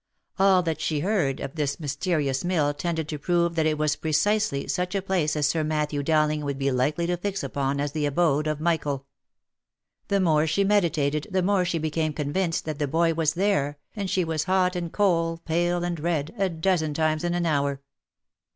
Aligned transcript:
All 0.39 0.63
that 0.63 0.81
she 0.81 1.01
heard 1.01 1.39
of 1.39 1.53
this 1.53 1.79
mysterious 1.79 2.43
mill 2.43 2.73
tended 2.73 3.07
to 3.09 3.19
prove 3.19 3.53
that 3.53 3.67
it 3.67 3.77
was 3.77 3.95
precisely 3.95 4.67
such 4.67 4.95
a 4.95 5.01
place 5.03 5.35
as 5.35 5.45
Sir 5.45 5.63
Matthew 5.63 6.01
Dowling 6.01 6.43
would 6.43 6.57
be 6.57 6.71
likely 6.71 7.05
to 7.05 7.15
fix 7.15 7.43
upon 7.43 7.79
as 7.79 7.91
the 7.91 8.07
abode 8.07 8.47
of 8.47 8.59
Michael. 8.59 9.05
The 10.07 10.19
more 10.19 10.47
she 10.47 10.63
meditated 10.63 11.27
the 11.29 11.43
more 11.43 11.65
she 11.65 11.77
became 11.77 12.13
convinced 12.13 12.65
that 12.65 12.79
the 12.79 12.87
boy 12.87 13.13
was 13.13 13.35
there, 13.35 13.77
and 13.95 14.09
she 14.09 14.23
was 14.23 14.45
hot 14.45 14.75
and 14.75 14.91
cold, 14.91 15.45
pale 15.45 15.83
and 15.83 15.99
red, 15.99 16.33
a 16.35 16.49
dozen 16.49 16.95
times 16.95 17.23
in 17.23 17.35
an 17.35 17.45
hour. 17.45 17.83